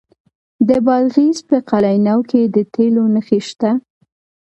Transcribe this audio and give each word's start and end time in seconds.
د 0.67 0.69
بادغیس 0.85 1.37
په 1.49 1.57
قلعه 1.69 1.99
نو 2.07 2.19
کې 2.29 2.41
د 2.55 2.57
تیلو 2.73 3.03
نښې 3.13 3.39
شته. 3.49 3.71